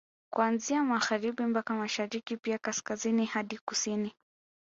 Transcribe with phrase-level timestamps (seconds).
[0.33, 4.13] Kuanzia Magharibi mpaka Mashariki pia Kaskazini hadi Kusini